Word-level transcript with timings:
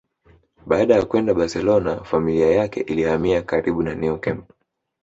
Baada 0.65 0.95
ya 0.95 1.05
kwenda 1.05 1.33
Barcelona 1.33 2.03
familia 2.03 2.51
yake 2.51 2.81
ilihamia 2.81 3.41
karibu 3.41 3.83
na 3.83 3.95
Neo 3.95 4.17
camp 4.17 4.51